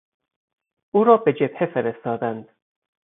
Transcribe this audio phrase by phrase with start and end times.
[0.93, 2.49] او را به جبهه فرستادند.